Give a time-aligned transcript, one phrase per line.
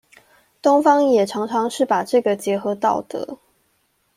[0.63, 3.37] 東方也常常是把這個結合道德